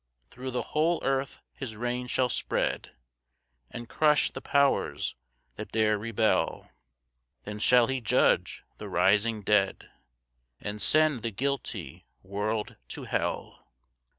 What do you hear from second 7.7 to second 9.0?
he judge the